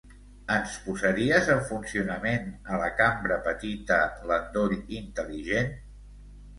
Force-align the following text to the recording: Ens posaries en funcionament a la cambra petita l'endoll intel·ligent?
Ens 0.53 0.77
posaries 0.85 1.49
en 1.57 1.61
funcionament 1.67 2.49
a 2.71 2.81
la 2.87 2.89
cambra 3.05 3.39
petita 3.51 4.03
l'endoll 4.33 4.79
intel·ligent? 5.01 5.75